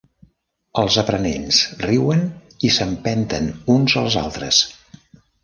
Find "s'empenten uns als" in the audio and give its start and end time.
2.79-4.19